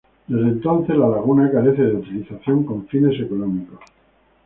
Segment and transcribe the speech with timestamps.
[0.27, 3.79] Desde entonces la laguna carece de utilización con fines económicos.